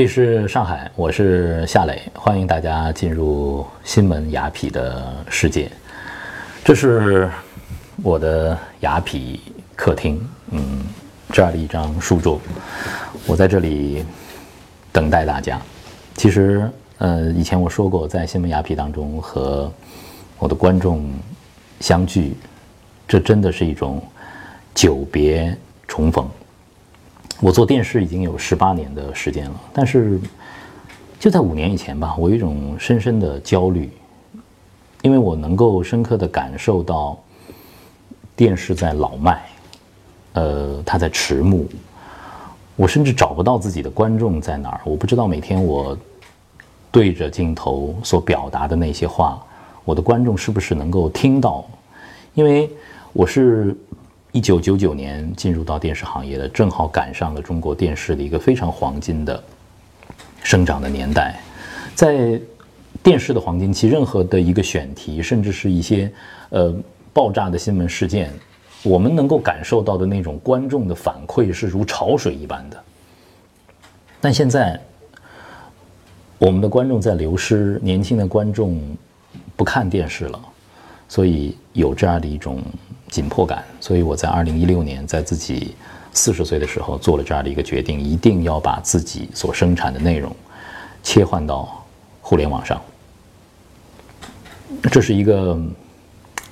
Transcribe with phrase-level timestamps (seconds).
[0.00, 5.70] 这里是上海，我是夏磊，欢迎大家进入新闻雅痞的世界。
[6.64, 7.30] 这是
[8.02, 9.38] 我的雅痞
[9.76, 10.80] 客厅，嗯，
[11.30, 12.40] 这样的一张书桌，
[13.26, 14.02] 我在这里
[14.90, 15.60] 等待大家。
[16.14, 19.70] 其实，呃，以前我说过，在新闻雅痞当中和
[20.38, 21.12] 我的观众
[21.80, 22.34] 相聚，
[23.06, 24.02] 这真的是一种
[24.74, 25.54] 久别
[25.86, 26.26] 重逢。
[27.40, 30.20] 我做电视已经有十八年的时间了，但是
[31.18, 33.90] 就在五年以前吧，我有一种深深的焦虑，
[35.00, 37.18] 因为我能够深刻的感受到
[38.36, 39.42] 电视在老迈，
[40.34, 41.66] 呃，它在迟暮，
[42.76, 45.96] 我甚至找不到自己的观众在哪儿，我不知道每天我
[46.92, 49.42] 对着镜头所表达的那些话，
[49.86, 51.64] 我的观众是不是能够听到，
[52.34, 52.70] 因为
[53.14, 53.74] 我是。
[54.32, 59.42] 一九九九年进入到电视行业的，正好赶上了中国电视的一个非常黄金的
[60.42, 61.40] 生长的年代。
[61.96, 62.40] 在
[63.02, 66.10] 电视的黄金期，任何的一个选题，甚至是一些
[66.50, 66.72] 呃
[67.12, 68.30] 爆炸的新闻事件，
[68.84, 72.80] 我们能够感受到的那种观众的反馈是如潮水一般的。
[74.20, 74.80] 但现在，
[76.38, 78.80] 我们的观众在流失，年轻的观众
[79.56, 80.40] 不看电视了，
[81.08, 82.62] 所以有这样的一种。
[83.10, 85.74] 紧迫感，所以我在二零一六年，在自己
[86.12, 90.34] 四十岁的时候做了这样的一个决定，一定要把自己所生产的内容
[91.02, 91.84] 切换到
[92.22, 92.80] 互联网上。
[94.90, 95.60] 这是一个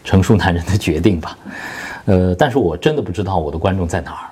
[0.03, 1.39] 成熟男人的决定吧？
[2.07, 4.31] 呃，但是我真的不知道我的观众在哪儿，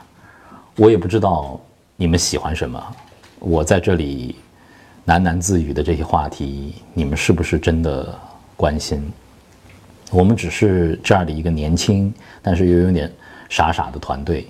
[0.77, 1.59] 我也不知道
[1.95, 2.83] 你们喜欢什么。
[3.39, 4.35] 我在这里
[5.07, 8.19] 喃喃自语的这些话题，你们是不是真的
[8.57, 9.13] 关心？
[10.11, 13.13] 我们只是这样的一个年轻，但是又有点
[13.49, 14.47] 傻傻的团队。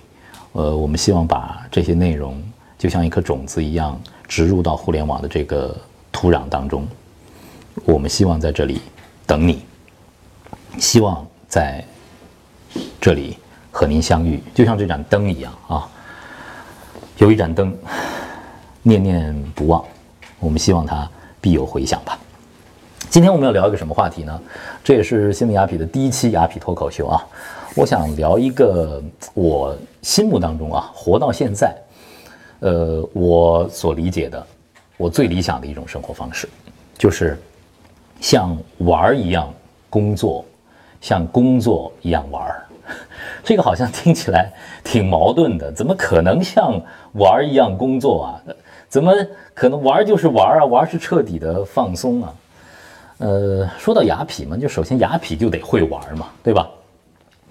[0.52, 2.42] 呃，我们希望把这些内容，
[2.78, 5.76] 就像一颗种子一样，植入到互联网的这个
[6.12, 6.86] 土壤当中。
[7.84, 8.80] 我们希望在这里
[9.26, 9.62] 等你，
[10.78, 11.84] 希望在
[13.00, 13.36] 这里
[13.70, 15.88] 和您相遇，就像这盏灯一样啊。
[17.18, 17.76] 有一盏灯，
[18.82, 19.84] 念念不忘，
[20.38, 21.08] 我们希望它
[21.40, 22.00] 必有回响。
[23.16, 24.42] 今天我们要聊一个什么话题呢？
[24.84, 27.26] 这也是新闻雅痞的第一期雅痞脱口秀啊！
[27.74, 31.74] 我想聊一个我心目当中啊，活到现在，
[32.60, 34.46] 呃，我所理解的，
[34.98, 36.46] 我最理想的一种生活方式，
[36.98, 37.38] 就是
[38.20, 39.48] 像玩儿一样
[39.88, 40.44] 工作，
[41.00, 42.66] 像工作一样玩儿。
[43.42, 44.52] 这个好像听起来
[44.84, 46.78] 挺矛盾的，怎么可能像
[47.12, 48.42] 玩儿一样工作啊？
[48.90, 49.10] 怎么
[49.54, 50.66] 可能玩儿就是玩儿啊？
[50.66, 52.30] 玩儿是彻底的放松啊？
[53.18, 56.68] 呃，说到雅痞嘛，就首先雅痞就得会玩嘛，对吧？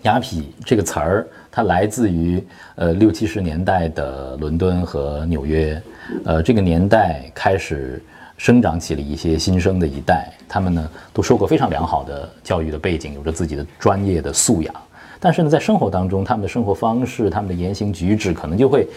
[0.03, 2.44] 雅痞这个词儿，它来自于
[2.76, 5.81] 呃六七十年代的伦敦和纽约，
[6.24, 8.00] 呃，这个年代开始
[8.38, 14.76] 生长起了一些新生的一代，他们呢都受过非常良好的教育的背景，有着自己的专业的素养，
[15.20, 18.88] 但是呢，在生活当中，他们的生活方式、他们的言行举止，可能就会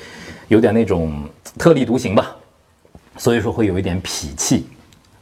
[0.49, 1.25] 有点那种
[1.57, 2.37] 特立独行吧，
[3.17, 4.67] 所以说会有一点痞气，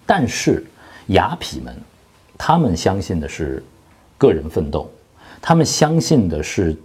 [0.05, 0.67] 但是。
[1.09, 1.77] 雅痞们，
[2.37, 3.62] 他们相信的是
[4.19, 4.91] 个人奋斗，
[5.41, 6.77] 他们相信的是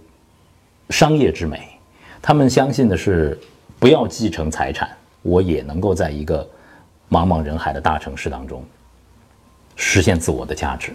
[0.90, 1.68] 商业之美，
[2.20, 3.38] 他们相信的是
[3.78, 4.88] 不要继承财产，
[5.22, 6.48] 我也能够在一个
[7.10, 8.64] 茫茫人海的大城市当中
[9.74, 10.92] 实现自我的价值。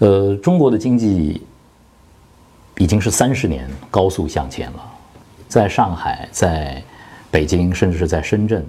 [0.00, 1.40] 呃，中国的经济
[2.76, 4.92] 已经是三十年高速向前了，
[5.48, 6.82] 在上海，在
[7.30, 8.66] 北京，甚至是在深圳。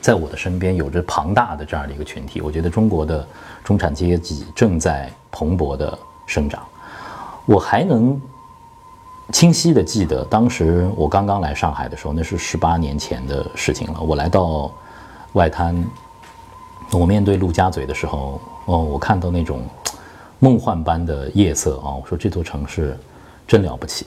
[0.00, 3.26] 在我的身边有着庞大的这样的一个群体，我觉得中国的
[3.62, 6.62] 中产阶级正在蓬勃的生长。
[7.44, 8.18] 我还能
[9.30, 14.00] 清晰的记得，当时我刚刚来上海的时候，那是十八年前的事情了。
[14.00, 14.72] 我来到
[15.34, 15.76] 外滩，
[16.92, 19.62] 我面对陆家嘴的时候，哦，我看到那种
[20.38, 22.98] 梦幻般的夜色啊，我说这座城市
[23.46, 24.06] 真了不起。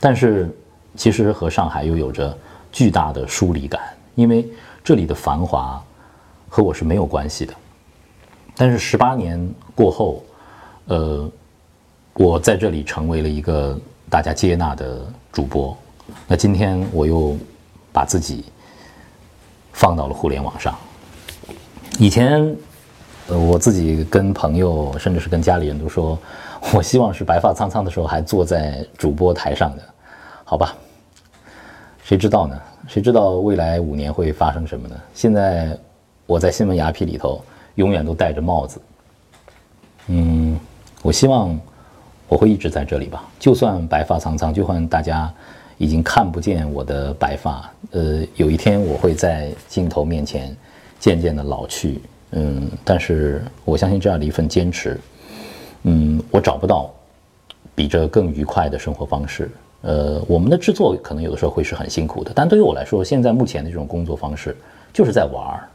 [0.00, 0.48] 但是
[0.96, 2.34] 其实和上海又有着
[2.72, 3.82] 巨大的疏离感，
[4.14, 4.48] 因为。
[4.88, 5.78] 这里的繁华
[6.48, 7.52] 和我是没有关系的，
[8.56, 9.38] 但是十八年
[9.74, 10.24] 过后，
[10.86, 11.30] 呃，
[12.14, 15.76] 我在这里成为了一个大家接纳的主播。
[16.26, 17.36] 那今天我又
[17.92, 18.46] 把自己
[19.74, 20.74] 放到了互联网上。
[21.98, 22.56] 以前，
[23.26, 26.18] 呃，我自己跟朋友，甚至是跟家里人都说，
[26.72, 29.82] 我希望是白发苍苍的时候还坐在主播台上的，
[30.44, 30.74] 好吧？
[32.08, 32.58] 谁知道呢？
[32.86, 34.98] 谁知道未来五年会发生什么呢？
[35.12, 35.76] 现在
[36.24, 37.44] 我在新闻雅痞里头
[37.74, 38.80] 永远都戴着帽子。
[40.06, 40.58] 嗯，
[41.02, 41.60] 我希望
[42.26, 45.30] 我会一直在这里吧，就算白发苍苍，就算大家
[45.76, 47.70] 已经看不见我的白发。
[47.90, 50.56] 呃，有一天我会在镜头面前
[50.98, 52.00] 渐渐的老去。
[52.30, 54.98] 嗯，但是我相信这样的一份坚持，
[55.82, 56.90] 嗯，我找不到
[57.74, 59.50] 比这更愉快的生活方式。
[59.80, 64.56] 呃，我们的制作可能有的时候会是很辛苦的，但对于我来说，现在目前的这种工作方式
[64.92, 65.68] 就是在玩儿，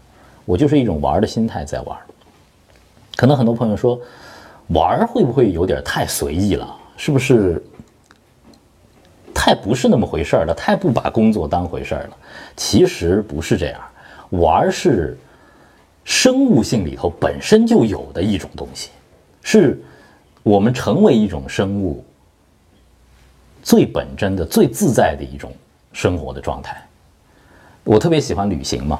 [0.43, 2.03] 我就是一种玩儿的心态在玩儿。
[3.15, 3.97] 可能很多朋友说，
[4.67, 6.75] 玩儿会不会有点太随意了？
[6.97, 7.63] 是不是
[9.33, 10.53] 太不是那么回事儿了？
[10.53, 12.17] 太不把工作当回事儿了？
[12.57, 13.79] 其实不是这样，
[14.31, 15.17] 玩儿是
[16.03, 18.89] 生物性里头本身就有的一种东西，
[19.41, 19.81] 是
[20.43, 22.03] 我们成为一种生物。
[23.63, 25.51] 最本真的、最自在的一种
[25.93, 26.79] 生活的状态。
[27.85, 28.99] 我特别喜欢旅行嘛，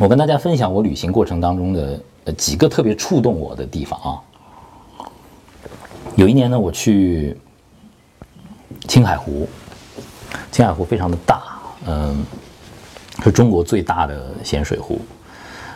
[0.00, 4.08] 我跟大家分享我旅行过程当中的几个特别触动我的地方啊。
[6.16, 7.36] 有一年呢，我去
[8.88, 9.46] 青海湖，
[10.50, 11.42] 青海湖非常的大，
[11.86, 12.24] 嗯，
[13.22, 14.98] 是中国最大的咸水湖。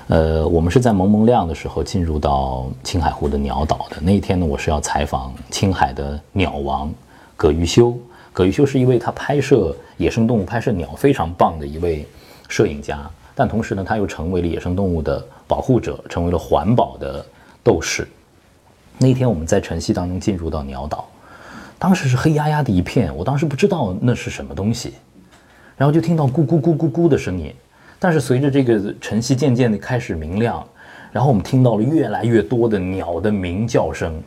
[0.08, 3.98] 呃，我们是在蒙蒙亮的时候进入到青海湖的鸟岛的。
[4.00, 6.90] 那一天呢，我是要采访青海的鸟王。
[7.38, 7.96] 葛玉修，
[8.32, 12.04] 葛玉修是一位他拍摄野生动物、拍摄鸟非常棒的一位
[12.48, 17.24] 摄影家，但同时呢，他又成为了野生动物的保护者，成为了环保的
[17.62, 18.08] 斗士。
[18.98, 21.08] 那天我们在晨曦当中进入到鸟岛，
[21.78, 24.94] 当时是黑压压的一片，我当时不知道那是什么东西，
[25.76, 27.54] 然后就听到咕咕咕咕咕的声音，
[28.00, 30.66] 但是随着这个晨曦渐渐的开始明亮，
[31.12, 34.20] 然后我们听到了越来越多的鸟的鸣叫声，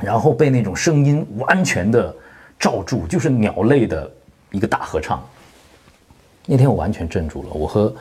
[0.00, 2.14] 然后被那种声音完全的。
[2.58, 4.10] 罩住就是鸟类的
[4.50, 5.22] 一个大合唱。
[6.46, 7.94] 那天我完全镇住了，我和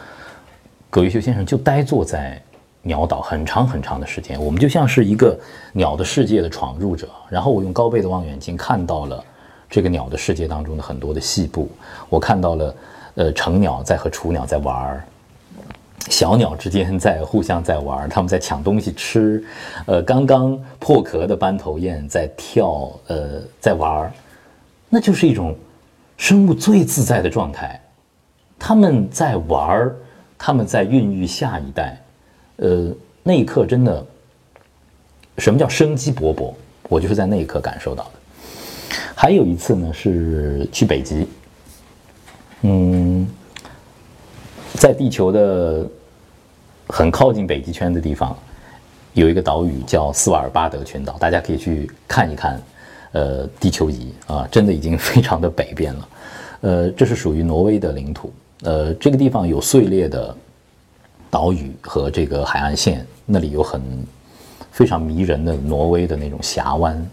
[0.89, 2.41] 葛玉修先生就呆坐在
[2.81, 5.37] 鸟岛很长很长的时间，我们就像是一个
[5.73, 7.09] 鸟的世界的闯入者。
[7.29, 9.21] 然后我用高倍的望远镜看到了
[9.69, 11.69] 这个鸟的世界当中的很多的细部，
[12.07, 12.75] 我看到了
[13.15, 15.03] 呃成鸟在和雏鸟在玩儿，
[16.09, 19.43] 小鸟之间在互相在玩儿，他们在抢东西吃，
[19.85, 24.11] 呃刚刚破壳的斑头雁在跳，呃在玩儿。
[24.89, 25.55] 那就是一种
[26.17, 27.79] 生物最自在的状态，
[28.57, 29.95] 他们在玩儿，
[30.37, 32.01] 他们在孕育下一代，
[32.55, 32.91] 呃，
[33.21, 34.05] 那一刻真的，
[35.37, 36.53] 什么叫生机勃勃？
[36.89, 38.11] 我就是在那一刻感受到的。
[39.13, 41.27] 还有一次呢，是去北极，
[42.61, 43.27] 嗯，
[44.75, 45.85] 在地球的
[46.87, 48.35] 很靠近北极圈的地方，
[49.13, 52.61] 有一个岛屿叫斯瓦尔巴德群岛，大家可以去看一看。
[53.13, 56.09] 呃，地球仪啊，真的已经非常的北边了。
[56.61, 58.31] 呃，这是属于挪威的领土。
[58.63, 60.35] 呃，这个地方有碎裂的
[61.29, 63.81] 岛屿和这个海岸线，那里有很
[64.71, 67.09] 非常迷人的挪威的那种峡湾。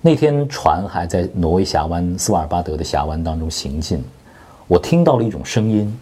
[0.00, 4.02] 那天船还在挪威峡湾斯瓦尔巴德的峡湾当中行进，
[4.68, 5.98] 我听到了一种声音，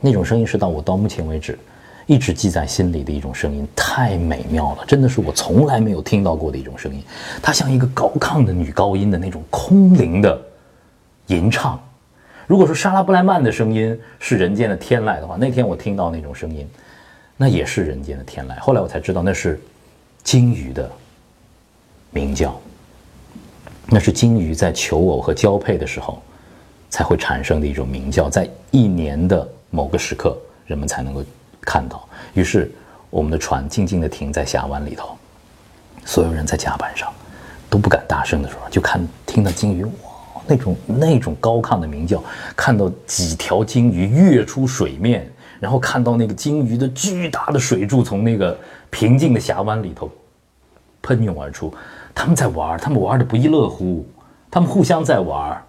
[0.00, 1.58] 那种声音是到我到目前为止。
[2.10, 7.00] 一直记在心里的一种声音，太美妙了，真的是我从来没有听到过的一种声音。
[7.40, 10.36] 它像一个高亢的女高音的那种空灵的
[11.28, 11.80] 吟唱。
[12.48, 16.68] 如果说莎拉布莱曼的声音是人间的天籁的话，那天我听到那种声音，
[17.36, 18.58] 那也是人间的天籁。
[18.58, 19.60] 后来我才知道，那是
[20.24, 20.90] 鲸鱼的
[22.10, 22.60] 鸣叫，
[23.86, 26.20] 那是鲸鱼在求偶和交配的时候
[26.88, 30.36] 才会产生的一种鸣叫，在一年的某个时刻，
[30.66, 31.22] 人们才能够。
[31.62, 32.70] 看到，于是
[33.10, 35.16] 我们的船静静地停在峡湾里头，
[36.04, 37.12] 所有人在甲板上
[37.68, 39.92] 都不敢大声的说，就看听到鲸鱼哇
[40.46, 42.22] 那种那种高亢的鸣叫，
[42.56, 48.58] 看到几条鲸鱼跃出水面，然后看到那个鲸鱼的巨大的水柱从那个
[48.90, 50.10] 平静的峡湾里头
[51.02, 51.72] 喷涌而出，
[52.14, 54.08] 他们在玩，他们玩的不亦乐乎，
[54.50, 55.62] 他们互相在玩，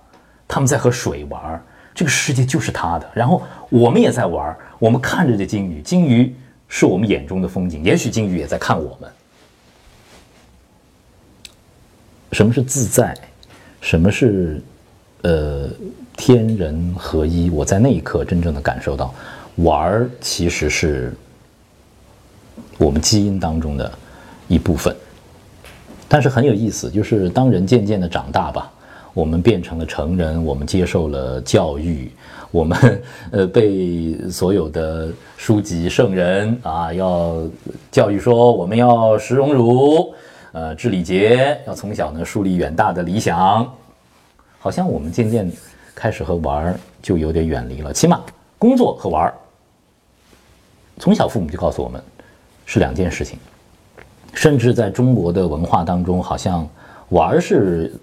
[0.48, 1.62] 他们在和水玩。
[1.94, 6.34] 这个世界就是他的，然后我们也在玩，我们看着这鲸鱼，鲸鱼
[6.68, 9.10] 是我们眼中的风景，也许鲸鱼也在看我们。
[12.32, 13.16] 什么是自在？
[13.82, 14.62] 什么是
[15.24, 15.70] 呃
[16.16, 17.50] 天人合一？
[17.50, 19.14] 我在那一刻真正的感受到，
[19.56, 21.14] 玩儿其实是
[22.78, 23.92] 我们基因当中的
[24.48, 24.96] 一部分。
[26.08, 28.72] 但是很有意思，就是当人渐渐的长大吧。
[29.14, 32.10] 我们变成了成人，我们接受了教育，
[32.50, 33.02] 我们
[33.32, 37.44] 呃被所有的书籍圣人啊要
[37.92, 40.14] 教育说我们要识荣辱，
[40.54, 43.70] 呃知礼节，要从小呢树立远大的理想，
[44.60, 45.52] 好像我们渐渐
[45.94, 48.22] 开始和玩儿就有点远离了，起码
[48.58, 49.34] 工作和玩儿，
[51.00, 52.02] 从小父母就告诉我们
[52.66, 53.38] 是两件事情，
[54.34, 56.66] 甚至在中国的文化当中，好像
[57.10, 57.94] 玩儿是。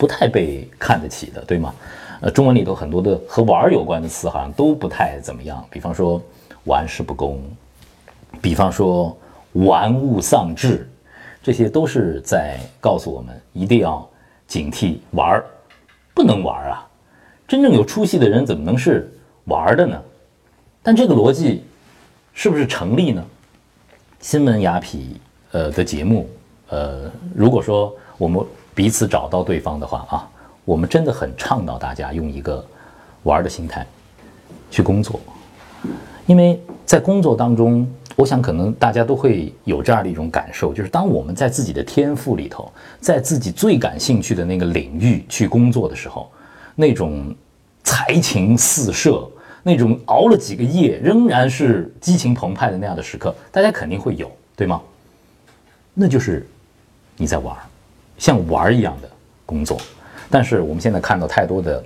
[0.00, 1.74] 不太被看得起的，对吗？
[2.22, 6.18] 呃，中文里头很多的和玩儿有关的词好像都不太怎么样，比方说
[6.64, 7.38] 玩世不恭，
[8.40, 9.14] 比方说
[9.52, 10.88] 玩物丧志，
[11.42, 14.08] 这些都是在告诉我们一定要
[14.46, 15.44] 警惕玩儿，
[16.14, 16.88] 不能玩儿啊！
[17.46, 19.12] 真正有出息的人怎么能是
[19.44, 20.02] 玩儿的呢？
[20.82, 21.62] 但这个逻辑
[22.32, 23.22] 是不是成立呢？
[24.20, 24.96] 新闻雅痞
[25.52, 26.26] 呃的节目，
[26.70, 28.42] 呃，如果说我们
[28.80, 30.26] 彼此找到对方的话啊。
[30.64, 32.64] 我们真的很倡导大家用一个
[33.24, 33.86] 玩的心态
[34.70, 35.20] 去工作，
[36.24, 46.30] 因为在工作当中，我想可能大家都会有这样的一种感受，就是当我们在自己的天赋里头，在自己最感兴趣的那个领域去工作的时候，
[46.74, 47.34] 那种
[47.84, 49.28] 才情四射，
[49.62, 54.80] 那种熬了几个夜仍然是激情澎湃的那样的时刻，大家肯定会有，对吗？
[55.92, 56.48] 那就是
[57.18, 57.54] 你在玩，
[58.20, 59.10] 像玩儿一样的
[59.44, 59.76] 工作。
[60.30, 61.82] 但是我们现在看到太多的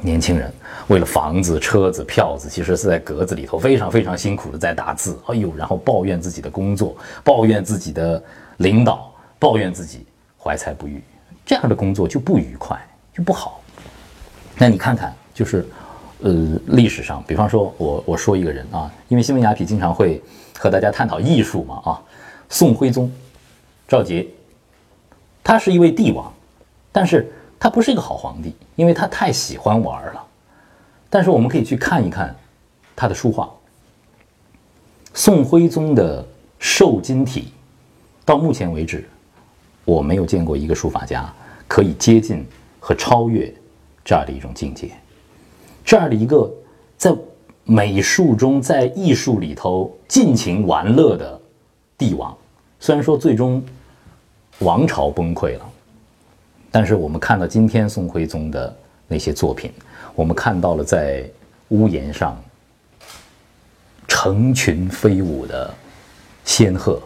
[0.00, 0.50] 年轻人，
[0.86, 5.18] 为了房子、车子、票子，其实是在格子里头非常非常辛苦的在打字。
[5.26, 8.22] 哎呦，然后抱怨自己的工作，抱怨自己的
[8.58, 10.06] 领导，抱怨自己
[10.38, 11.02] 怀才不遇，
[11.44, 12.80] 这样的工作就不愉快，
[13.12, 13.60] 就不好。
[14.56, 15.66] 那你看看，就是
[16.20, 16.32] 呃，
[16.68, 20.22] 历史上，比方说我我说一个人啊，因为新闻雅痞经常会
[20.58, 22.00] 和大家探讨艺术嘛啊，
[22.48, 23.12] 宋徽宗
[23.86, 24.26] 赵佶，
[25.48, 26.30] 他是一位帝王，
[26.92, 27.32] 但是。
[27.60, 30.24] 他不是一个好皇帝，因为他太喜欢玩了。
[31.10, 32.32] 但是我们可以去看一看
[32.94, 33.50] 他的书画。
[35.12, 36.24] 宋徽宗的
[36.60, 37.52] 瘦金体，
[38.24, 39.08] 到目前为止，
[39.84, 41.34] 我没有见过一个书法家
[41.66, 42.46] 可以接近
[42.78, 43.52] 和超越
[44.04, 44.92] 这样的一种境界。
[45.84, 46.48] 这样的一个
[46.96, 47.12] 在
[47.64, 51.40] 美术中、在艺术里头尽情玩乐的
[51.98, 52.32] 帝王，
[52.78, 53.60] 虽然说最终
[54.60, 55.70] 王朝崩溃了。
[56.70, 59.72] 但是我们看到今天宋徽宗的那些作品，
[60.14, 61.24] 我们看到了在
[61.68, 62.36] 屋檐上
[64.06, 65.72] 成群飞舞的
[66.44, 67.00] 仙鹤，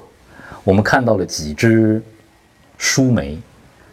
[0.64, 2.02] 我们看到了几只
[2.76, 3.38] 舒眉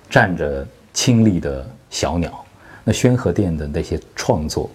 [0.09, 2.43] 站着清丽的小鸟。
[2.83, 4.69] 那宣和殿的那些创作，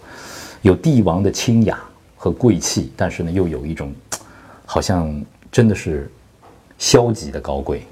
[0.62, 1.81] 有帝王的清雅
[2.17, 3.93] 和贵气，但是呢，又有一种
[4.64, 6.09] 好像真的是
[6.79, 7.83] 消极的高贵。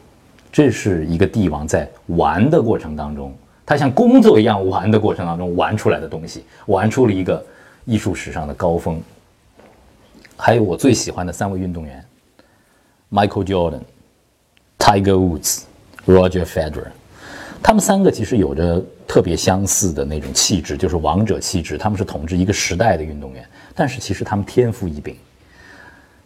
[0.53, 7.43] 这是一个帝王在玩的过程当中，他像工作一样玩的过程当中玩出来的东西，玩出了一个
[7.87, 9.01] 艺术史上的高峰。
[10.37, 12.05] 还有我最喜欢的三位运动员
[13.11, 13.81] ：Michael Jordan、
[14.79, 15.63] Tiger Woods、
[16.07, 16.89] Roger Federer。
[17.63, 21.79] 他们三个其实有着特别相似的那种气质，就是王者气质。
[21.79, 23.43] 他们是统治一个时代的运动员，
[23.75, 25.17] 但是其实他们天赋异禀。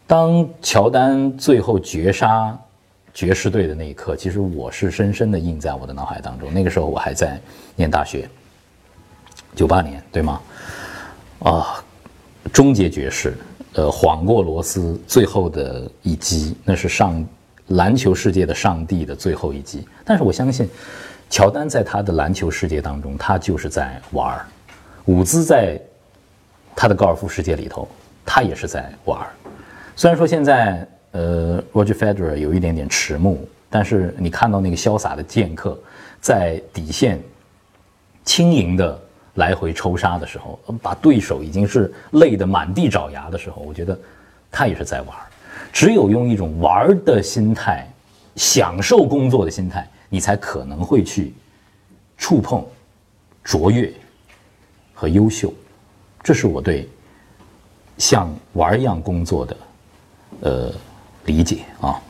[0.05, 2.59] 当乔丹最后绝杀。
[3.17, 6.53] 爵士队的那一刻，其实我是深深的印在我的脑海当中。
[6.53, 7.41] 那个时候我还在
[7.75, 8.29] 念大学，
[9.55, 10.39] 九八年对吗？
[11.39, 11.83] 啊，
[12.53, 13.35] 终结爵士，
[13.73, 17.27] 呃，晃过罗斯最后的一击，那是上
[17.69, 19.89] 篮球世界的上帝的最后一击。
[20.05, 20.69] 但是我相信，
[21.31, 24.45] 乔丹在他的篮球世界当中，他就是在玩儿；
[25.07, 25.81] 伍兹在
[26.75, 27.89] 他的高尔夫世界里头，
[28.27, 29.33] 他也是在玩儿。
[29.97, 30.87] 虽然说现在。
[31.17, 33.39] 呃，Roger Federer 有一点点迟暮，
[33.71, 35.79] 但是你看到那个潇洒的剑客，
[36.21, 37.19] 在底线
[38.23, 39.01] 轻盈的
[39.37, 43.99] 来回抽杀的时候，把对手已经是累得满地找牙的时候，我觉得
[44.51, 45.17] 他也是在玩。
[45.73, 47.91] 只有用一种玩的心态，
[48.35, 51.33] 享受工作的心态，你才可能会去
[52.19, 52.63] 触碰
[53.43, 53.91] 卓越
[54.93, 55.51] 和优秀。
[56.23, 56.87] 这是我对
[57.97, 59.57] 像玩一样工作的，
[60.43, 60.73] 呃。
[61.27, 62.01] 理解啊，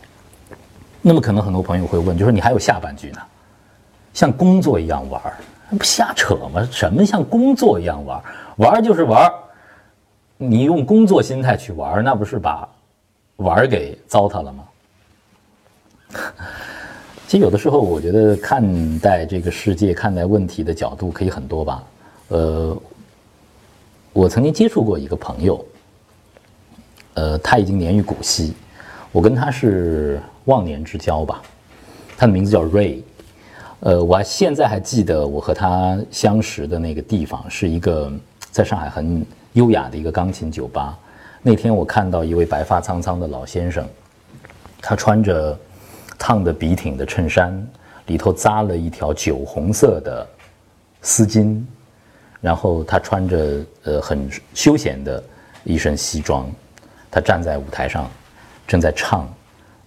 [1.02, 3.18] 那么可能很多朋友会问，就说你还有下半句呢，
[4.14, 5.36] 像工作一样玩儿，
[5.76, 6.66] 不瞎扯吗？
[6.70, 8.22] 什么像工作一样玩？
[8.56, 9.30] 玩就是玩，
[10.36, 12.68] 你用工作心态去玩，那不是把
[13.36, 14.64] 玩给糟蹋了吗？
[17.26, 21.82] 其实有的时候，我觉得看待这个世界、看待问题的角度可以很多吧。
[22.28, 22.76] 呃，
[24.12, 25.64] 我曾经接触过一个朋友，
[27.14, 28.54] 呃，他已经年逾古稀。
[29.16, 31.40] 我跟他是忘年之交吧，
[32.18, 33.00] 他的名字叫 Ray，
[33.80, 38.12] 呃，我现在还记得我和他相识的那个地方是一个
[38.50, 40.98] 在上海很优雅的一个钢琴酒吧。
[41.40, 43.88] 那天我看到一位白发苍苍的老先生，
[44.82, 45.58] 他穿着
[46.18, 47.66] 烫的笔挺的衬衫，
[48.08, 50.26] 里头扎了一条酒红色的
[51.00, 51.58] 丝巾，
[52.42, 55.24] 然后他穿着呃很休闲的
[55.64, 56.46] 一身西装，
[57.10, 58.06] 他站在舞台上。
[58.66, 59.28] 正在唱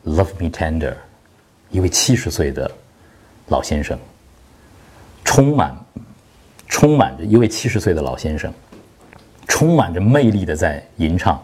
[0.10, 0.92] 《Love Me Tender》，
[1.70, 2.70] 一位七十岁的
[3.48, 3.98] 老先生，
[5.24, 5.76] 充满
[6.68, 8.54] 充满着一位七十岁的老先生，
[9.48, 11.36] 充满着魅力的在吟唱《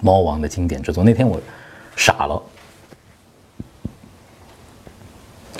[0.00, 1.02] 猫王》的经典之作。
[1.02, 1.40] 那天我
[1.96, 2.42] 傻了，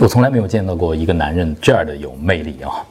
[0.00, 2.84] 我从来没有见到过一个男人这样的有魅力啊！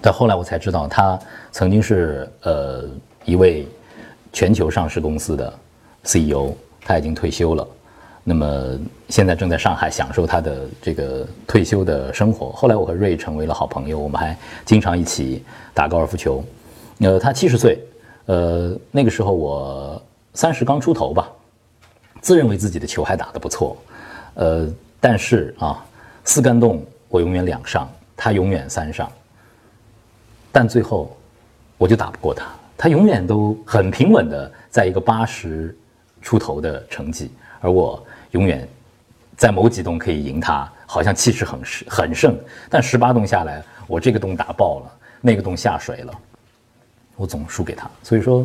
[0.00, 1.18] 但后来我才知道，他
[1.50, 2.84] 曾经是呃
[3.24, 3.66] 一位
[4.32, 5.58] 全球上市公司的
[6.04, 6.52] CEO，
[6.84, 7.66] 他已经退休了。
[8.22, 12.50] 那么现在正在上海享受他的这个退休的生活。
[12.52, 16.42] 后来我和瑞成为了好朋友，我们还经常一起打高尔夫球。
[17.00, 17.78] 呃，他七十岁，
[18.26, 21.30] 呃，那个时候我三十刚出头吧，
[22.22, 23.76] 自认为自己的球还打得不错，
[24.34, 24.66] 呃，
[25.00, 25.84] 但是啊，
[26.24, 27.86] 四杆洞我永远两上，
[28.16, 29.10] 他永远三上，
[30.50, 31.14] 但最后
[31.76, 32.46] 我就打不过他，
[32.78, 35.76] 他永远都很平稳的在一个八十
[36.24, 38.04] 出头的成绩，而我。
[38.34, 38.66] 永远
[39.36, 42.36] 在某几洞可以赢他，好像气势很很盛，
[42.68, 46.12] 但十八洞下来，我这个洞打爆了，那个洞下水了，
[47.14, 47.88] 我总输给他。
[48.02, 48.44] 所以说，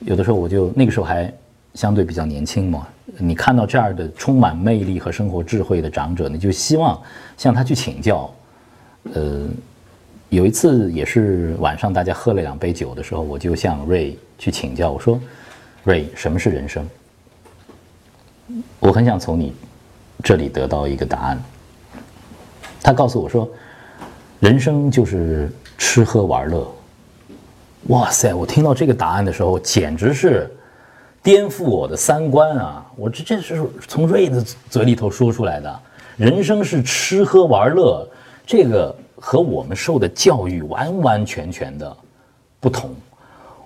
[0.00, 1.32] 有的时候我就那个时候还
[1.72, 2.86] 相对比较年轻嘛，
[3.16, 7.00] 你看到这样的充满魅力和生活智慧的长者，你就希望
[7.38, 8.30] 向他去请教。
[9.14, 9.48] 呃，
[10.28, 15.18] 有一次也是晚上大家喝了两杯酒的时候，我就向瑞去请教，我说
[15.84, 16.86] ：“瑞，什么是人生？”
[18.80, 19.54] 我很想从你
[20.22, 21.42] 这里得到一个答案。
[22.82, 23.48] 他告诉我说
[24.40, 26.66] ：“人生就是吃喝玩乐。”
[27.88, 28.32] 哇塞！
[28.32, 30.48] 我听到这个答案的时候，简直是
[31.22, 32.86] 颠覆我的三观啊！
[32.94, 34.40] 我这这是从瑞的
[34.70, 35.80] 嘴里头说出来的。
[36.16, 38.08] 人生是吃喝玩乐，
[38.46, 41.96] 这个和我们受的教育完完全全的
[42.60, 42.94] 不同。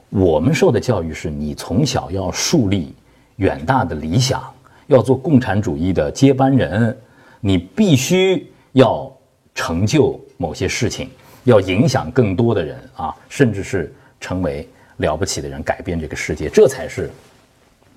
[0.08, 2.94] 我们受的教育是你从小要树立
[3.36, 4.42] 远大的理想。
[4.86, 6.96] 要做共产主义的接班人，
[7.40, 9.12] 你必须要
[9.54, 11.10] 成就某些事情，
[11.44, 17.10] 要影响更多的人啊，甚至是成为了不起的人，改变这个世界，这才是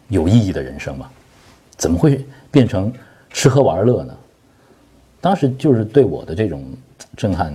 [0.07, 1.09] 有意义的人生嘛？
[1.77, 2.91] 怎么会变成
[3.29, 4.17] 吃喝玩乐呢？
[5.21, 6.63] 当时就是对我的这种
[7.15, 7.53] 震撼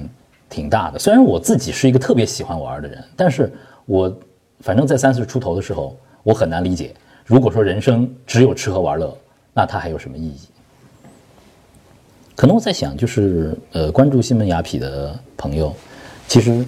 [0.49, 0.99] 挺大的。
[0.99, 3.53] 虽然我自己是一个特别喜欢玩的人，但是
[3.87, 4.15] 我
[4.61, 6.95] 反正在三十出头的时候，我很难理解，
[7.25, 9.17] 如果说人生只有吃喝玩乐。
[9.55, 10.39] 那它还有什么意义？
[12.35, 15.73] 可能我在想，就是呃，关注新闻雅痞的朋友，
[16.27, 16.67] 其实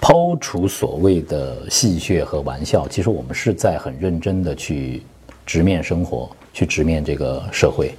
[0.00, 5.04] 抛除所谓的戏谑和玩笑，其实我们是在很认真的去
[5.46, 7.94] 直面生活，去直面这个社会。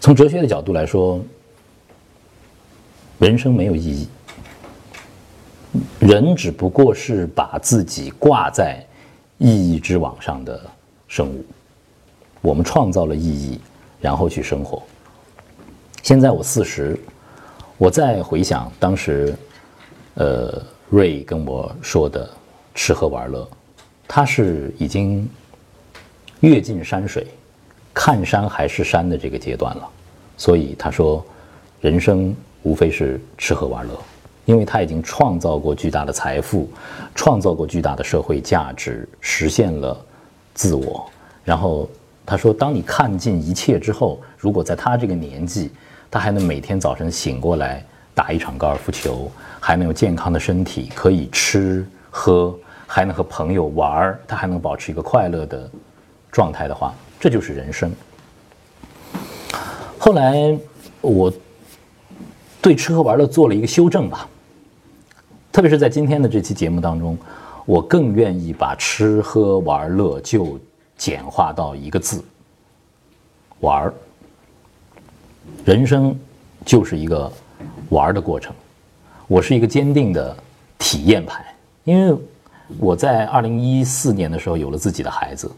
[0.00, 1.20] 从哲学的角度来说，
[3.20, 4.08] 人生没有意义，
[6.00, 8.84] 人只不过是把自己挂在
[9.38, 10.60] 意义之网上的
[11.06, 11.44] 生物。
[12.42, 13.60] 我们创造了意义，
[14.00, 14.82] 然后去生活。
[16.02, 16.98] 现在我四十，
[17.76, 19.34] 我再回想当时，
[20.14, 22.28] 呃，瑞跟我说的
[22.74, 23.46] 吃喝玩乐，
[24.08, 25.28] 他是已经
[26.40, 27.26] 阅尽山水，
[27.92, 29.86] 看山还是山的这个阶段了。
[30.38, 31.22] 所以他说，
[31.82, 33.92] 人生无非是吃喝玩乐，
[34.46, 36.70] 因为他已经创造过巨大的财富，
[37.14, 39.94] 创造过巨大的社会价值，实现了
[40.54, 41.06] 自我，
[41.44, 41.86] 然后。
[42.26, 45.72] 他说：“当你看尽一切之后，如果在他这个年纪，
[46.08, 49.28] 他还能每天早晨醒过来打一场高尔夫球，
[49.58, 52.54] 还能有健康的身体，可以吃喝，
[52.86, 55.68] 还能和朋友玩，他还能保持一个快乐的
[56.30, 57.90] 状态的话，这就是人生。”
[59.98, 60.56] 后来
[61.00, 61.32] 我
[62.62, 64.28] 对吃喝玩乐做了一个修正吧，
[65.50, 67.18] 特别是在今天的这期节目当中，
[67.66, 70.56] 我更愿意把吃喝玩乐就。
[71.00, 72.22] 简化到一个字：
[73.60, 73.94] 玩儿。
[75.64, 76.14] 人生
[76.62, 77.32] 就是一个
[77.88, 78.54] 玩儿的过程。
[79.26, 80.36] 我是一个坚定的
[80.78, 81.42] 体验派，
[81.84, 82.14] 因为
[82.78, 85.50] 我在二零一四年的时候有了自己的孩子。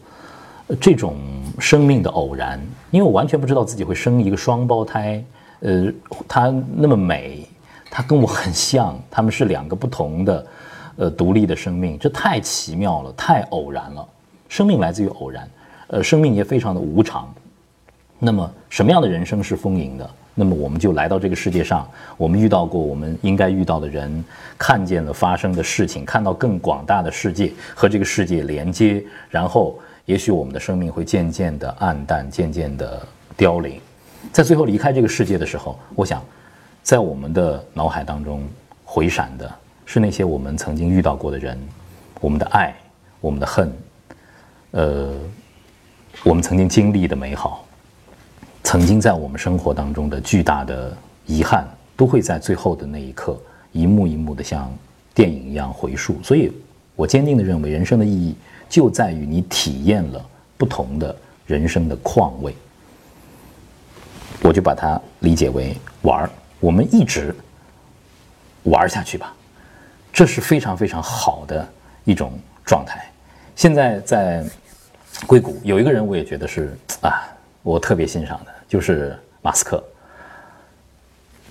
[0.80, 1.16] 这种
[1.58, 5.22] 生命的偶然，因为我完全不知道自己会生一个双胞胎。
[5.58, 5.92] 呃，
[6.28, 7.48] 他那么美，
[7.90, 10.46] 他跟我很像，他们是两个不同的，
[10.98, 14.08] 呃，独立的生命，这太奇妙了，太偶然了。
[14.52, 15.48] 生命来自于偶然，
[15.86, 17.26] 呃，生命也非常的无常。
[18.18, 20.10] 那么，什么样的人生是丰盈的？
[20.34, 21.88] 那么，我们就来到这个世界上，
[22.18, 24.22] 我们遇到过我们应该遇到的人，
[24.58, 33.00] 看见了发生的事情，看到更广大的世界和这个世界连接，然后，也许我们的生命会渐渐的暗淡，渐渐的
[33.34, 33.80] 凋零，
[34.32, 36.22] 在最后离开这个世界的时候，我想，
[36.82, 38.42] 在我们的脑海当中
[38.84, 39.50] 回闪的
[39.86, 41.58] 是那些我们曾经遇到过的人，
[42.20, 42.74] 我们的爱，
[43.18, 43.72] 我们的恨。
[44.72, 45.12] 呃，
[46.24, 47.66] 我们曾经经历的美好，
[48.62, 53.38] 曾经在我们生活当中的巨大的遗憾，都会在最后的那一刻
[53.72, 54.74] 一幕一幕的像
[55.12, 56.16] 电影一样回溯。
[56.22, 56.50] 所以，
[56.96, 58.34] 我坚定的认为，人生的意义
[58.66, 60.24] 就在于你体验了
[60.56, 61.14] 不同的
[61.46, 62.54] 人生的况味。
[64.42, 66.30] 我就把它理解为玩儿，
[66.60, 67.34] 我们一直
[68.62, 69.34] 玩下去吧，
[70.10, 71.68] 这是非常非常好的
[72.04, 72.32] 一种
[72.64, 73.06] 状态。
[73.54, 74.42] 现在在
[75.26, 77.22] 硅谷有一个人，我也觉得是啊，
[77.62, 79.82] 我特别欣赏的，就是马斯克，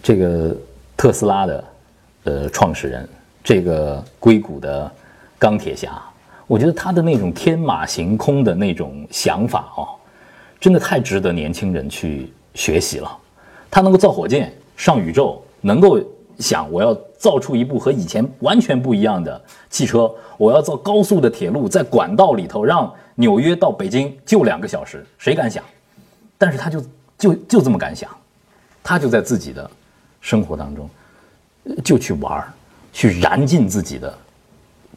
[0.03, 0.55] 这个
[0.95, 1.63] 特斯拉的
[2.25, 3.07] 呃创始人，
[3.43, 4.91] 这个硅谷的
[5.39, 6.01] 钢铁侠，
[6.47, 9.87] 我觉得他的那种天马行空的那种想法哦，
[10.59, 12.31] 真的太值得年轻人去。
[12.53, 13.09] 学习了，
[13.69, 15.97] 他能够造火箭上宇宙，能够
[16.37, 25.63] 想我要造出一部和以前完全不一样的汽车，我要造高速的铁路，在管道里头让纽约到北京就两个小时，谁敢想？
[26.37, 26.83] 但是他就
[27.17, 28.09] 就就这么敢想，
[28.81, 29.69] 他就在自己的
[30.19, 30.89] 生活当中
[31.83, 32.51] 就去玩儿
[32.91, 34.17] 去燃尽自己的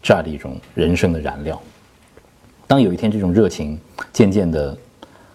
[0.03, 1.61] 这样的一种人生的燃料。
[2.67, 3.79] 当有一天这种热情
[4.13, 4.77] 渐渐的，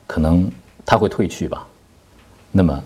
[0.08, 0.52] 可能
[0.86, 1.68] 他会褪去吧。
[2.52, 2.84] 那么，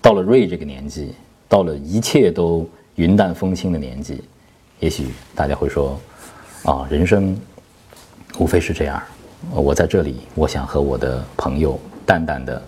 [0.00, 1.12] 到了瑞这个年纪，
[1.48, 4.22] 到了一切都云淡风轻的年纪，
[4.78, 6.00] 也许大家会说
[6.62, 7.36] ：“啊，人生
[8.38, 9.02] 无非是这样。
[9.52, 12.62] 我在这里，我想和我的朋友淡淡的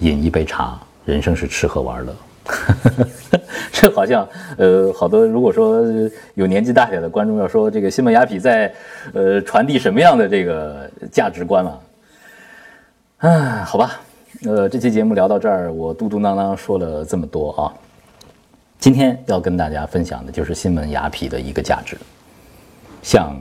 [0.00, 0.78] 饮一杯茶。
[1.06, 2.14] 人生是吃喝玩乐。
[3.72, 4.28] ”这好像
[4.58, 5.82] 呃，好多如果说
[6.34, 8.72] 有年纪大点的观众要说这个西门雅痞在
[9.14, 11.80] 呃传递什么样的这个价值观了？
[13.18, 14.00] 啊，好吧。
[14.44, 17.72] 呃，这期节目聊到这儿，我嘟嘟囔囔说了这么多啊。
[18.78, 21.96] 今天要跟大家分享的就是新闻雅痞的一个价值，
[23.02, 23.34] 像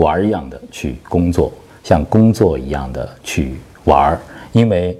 [0.00, 1.52] 玩一样的去工作，
[1.84, 4.18] 像工作一样的去玩，
[4.52, 4.98] 因为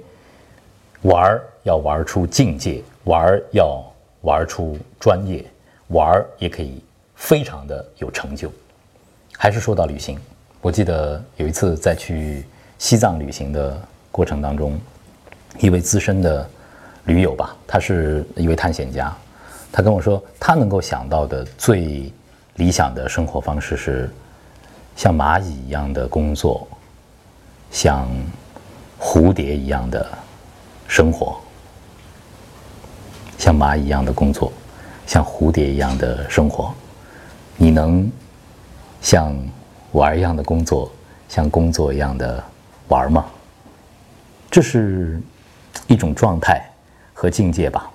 [1.01, 3.83] 玩要玩出境界，玩要
[4.21, 5.43] 玩出专业，
[5.87, 6.81] 玩也可以
[7.15, 8.51] 非常的有成就。
[9.37, 10.17] 还是说到旅行，
[10.61, 12.45] 我记得有一次在去
[12.77, 13.77] 西藏旅行的。
[14.13, 14.77] 过程当中，
[15.61, 16.45] 一位资深的
[17.05, 19.15] 驴友吧，他是一位探险家，
[19.71, 22.11] 他跟我说，他能够想到的最
[22.55, 24.09] 理想的生活方式是
[25.01, 26.67] 像蚂蚁一样的工作，
[27.71, 28.07] 像
[28.99, 30.07] 蝴蝶一样的
[30.87, 31.41] 生活，
[33.35, 34.53] 像蚂蚁一样的工作，
[35.07, 36.71] 像蝴蝶一样的生活，
[37.57, 38.11] 你能
[39.01, 39.35] 像
[39.93, 40.91] 玩一样的工作，
[41.27, 42.43] 像工作一样的
[42.87, 43.25] 玩吗？
[44.51, 45.19] 这是
[45.87, 46.63] 一种状态
[47.11, 47.89] 和境界吧，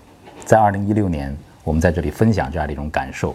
[0.45, 3.33] 在二零一六年，我们在这里分享这样的一种感受。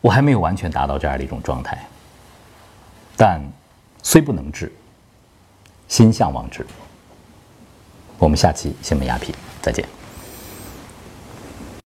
[0.00, 1.84] 我还没有完全达到这样的一种状态，
[3.16, 3.40] 但
[4.02, 4.70] 虽不能治，
[5.88, 6.66] 心向往之。
[8.18, 9.95] 我们下期新闻雅痞再见。